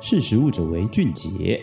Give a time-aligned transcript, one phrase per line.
[0.00, 1.60] 识食物者为俊杰。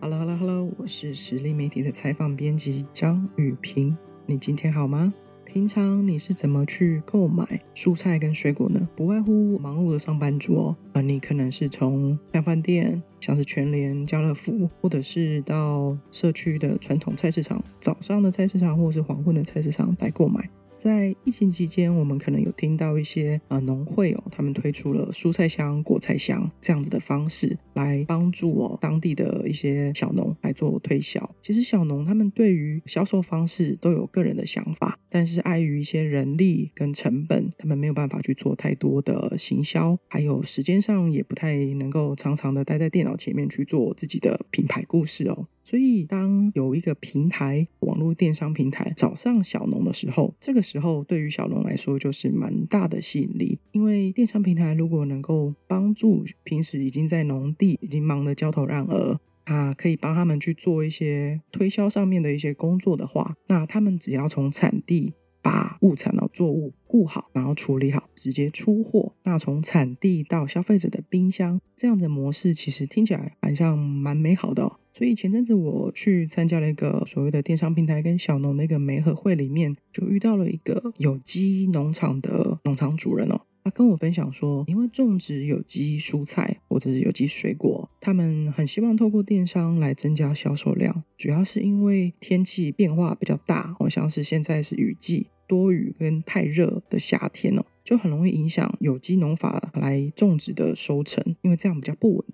[0.00, 3.96] Hello，Hello，Hello，我是实力媒体的采访编辑张语屏。
[4.26, 5.12] 你今天好吗？
[5.44, 8.88] 平常你是怎么去购买蔬菜跟水果呢？
[8.94, 20.48] 不外乎忙碌的上班族哦，而你可能是从量饭店，像是全联、家乐福，或者是到社区的传统菜市场，早上的菜市场或者是黄昏的菜市场来购买。
[20.76, 31.34] 在疫情期间，我们可能有听到一些呃农会哦，他们推出了蔬菜箱、果菜箱这样子的方式，来帮助哦当地的一些小农来做推销。
[31.40, 45.46] 其实小农他们对于销售方式都有个人的想法，但是碍于一些人力跟成本，他们没有办法去做太多的行销，还有时间上也不太能够常常的待在电脑前面去做自己的品牌故事哦。
[45.64, 53.58] 所以，当有一个平台，网络电商平台找上小农的时候，这个时候对于小农来说就是蛮大的吸引力。
[53.72, 69.14] 因为电商平台如果能够帮助平时已经在农地已经忙得焦头烂额，啊，可以帮他们去做一些推销上面的一些工作的话，那他们只要从产地把物产的作物顾好，然后处理好，直接出货。
[69.24, 74.76] 那从产地到消费者的冰箱，这样的模式其实听起来好像蛮美好的哦。
[74.96, 97.64] 所以前阵子我去参加了一个所谓的电商平台跟小农的一个媒合会，里面就遇到了一个有机农场的农场主人哦，他跟我分享说，因为种植有机蔬菜或者是有机水果，他们很希望透过电商来增加销售量，主要是因为天气变化比较大，好像是现在是雨季，多雨跟太热的夏天哦。
[97.84, 102.24] 就很容易影响有机农法来种植的收成，因为这样比较不稳。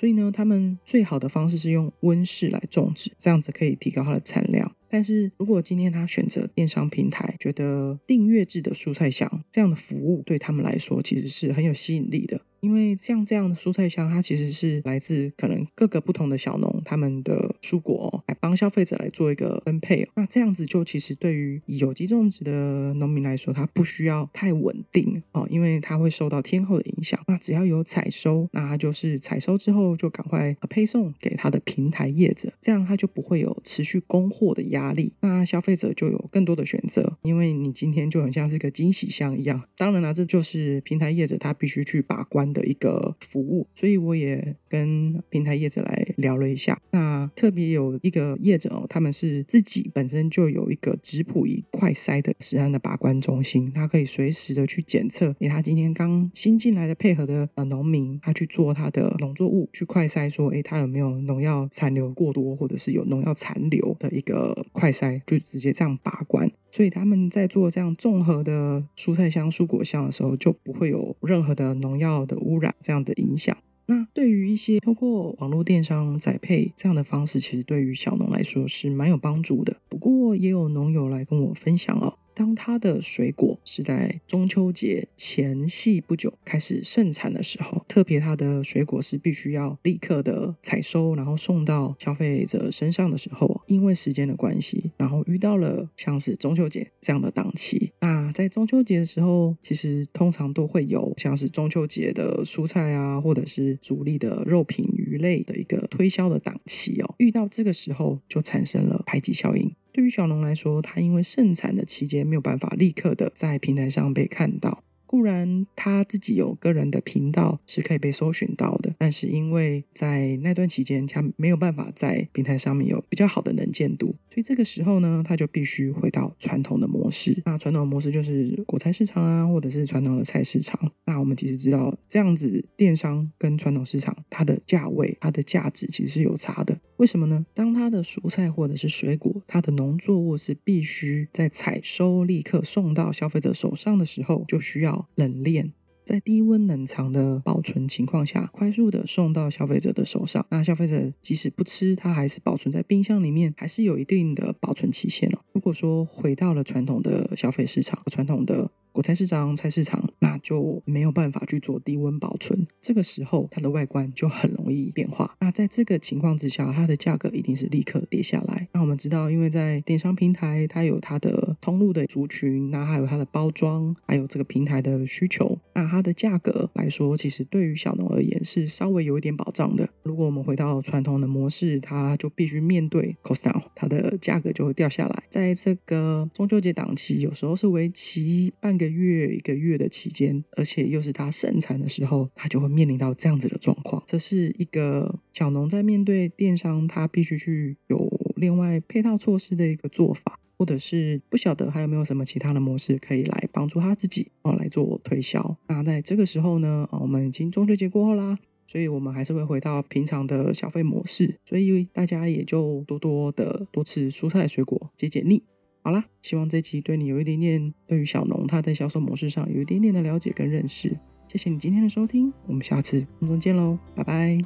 [0.00, 4.74] 所以呢，他们最好的方式是用温室来种植，这样子可以提高它的产量。
[4.88, 12.40] 但是如果今天他选择电商平台，觉得订阅制的蔬菜箱这样的服务对他们来说其实是很有吸引力的。
[12.60, 20.08] 因为像这样的蔬菜箱，它其实是来自可能各个不同的小农，他们的蔬果来帮消费者来做一个分配。
[20.14, 27.20] 那这样子就其实对于有机种植的农民来说，它不需要太稳定哦，因为它会受到天候的影响。
[27.26, 35.12] 那只要有采收，那它就是采收之后就赶快配送给他的平台业者，这样它就不会有持续供货的压力。
[35.20, 39.62] 那消费者就有更多的选择，因为你今天就很像是个惊喜箱一样。
[39.76, 46.80] 当然了，这就是平台业者他必须去把关的一个服务，所以我也跟平台业者来聊了一下。
[46.90, 66.50] 那特别有一个业者哦，他们是自己本身就有一个质谱仪快筛的食安的把关中心，他可以随时的去检测，给他今天刚新进来的配合的呃农民，他去做他的农作物去快筛，说诶他有没有农药残留过多，或者是有农药残留的一个快筛，就直接这样把关。
[66.70, 73.56] 所以他们在做这样综合的蔬菜香、蔬果香的时候，就不会有任何的农药的污染这样的影响。
[73.86, 79.78] 那对于一些通过网络电商宅配这样的方式，其实对于小农来说是蛮有帮助的。
[79.88, 82.14] 不过也有农友来跟我分享哦。
[82.40, 97.92] 当它的水果是在中秋节前夕不久开始盛产的时候，特别它的水果是必须要立刻的采收，然后送到消费者身上的时候，因为时间的关系，然后遇到了像是中秋节这样的档期。
[98.00, 107.14] 那在中秋节的时候，其实通常都会有像是中秋节的蔬菜啊，或者是主力的肉品、鱼类的一个推销的档期哦。
[107.18, 109.70] 遇到这个时候，就产生了排挤效应。
[109.92, 114.82] 对于小龙来说，他因为盛产的期间没有办法立刻的在平台上被看到。
[115.04, 127.42] 固然他自己有个人的频道是可以被搜寻到的，但是因为在那段期间他没有办法在平台上面有比较好的能见度，所以这个时候呢，他就必须回到传统的模式。
[127.44, 130.92] 那传统的模式就是果菜市场啊，或者是传统的菜市场。
[131.10, 136.78] 那我们其实知道，这样子电商跟传统市场它的价位、它的价值其实是有差的。
[136.98, 137.44] 为什么呢？
[137.52, 145.08] 当它的蔬菜或者是水果，它的农作物是必须在采收立刻送到消费者手上的时候，就需要。
[145.16, 145.72] 冷链
[146.06, 150.46] 在低温冷藏的保存情况下，快速的送到消费者的手上。
[150.50, 155.40] 那消费者即使不吃，它还是保存在冰箱里面，还是有一定的保存期限哦。
[155.52, 158.70] 如果说回到了传统的消费市场，传统的。
[158.92, 162.66] 果菜市场、菜市场，那就没有办法去做低温保存。
[162.80, 165.36] 这个时候，它的外观就很容易变化。
[165.40, 168.68] 那在这个情况之下，它的价格一定是立刻跌下来。
[168.72, 175.58] 那我们知道，因为在电商平台，它有它的通路的族群，那还有它的包装，还有这个平台的需求。
[175.74, 179.88] 那它的价格来说，其实对于小农而言是稍微有一点保障的。
[180.02, 185.22] 如果我们回到传统的模式，它就必须面对 cost down，它的价格就会掉下来。
[185.30, 194.02] 在这个中秋节档期，有时候是为期半个月、一个月的期间，而且又是它盛产的时候，它就会面临到这样子的状况。
[194.06, 200.38] 这是一个小农在面对电商，他必须去有另外配套措施的一个做法。
[200.60, 205.56] 或者是不晓得还有没有什么其他的模式可以来帮助他自己哦来做推销。
[205.68, 215.42] 那在这个时候呢，我们已经中秋节过后啦，所以我们还是会回到平常的消费模式，所以大家也就多多的多吃蔬菜水果，解解腻。
[215.82, 220.96] 好啦，希望这期对你有一点点对于小农他在销售模式上有一点点的了解跟认识。
[221.26, 224.38] 谢谢你今天的收听，我们下次空中见喽，拜拜。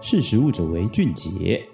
[0.00, 1.68] 识时务者为俊杰。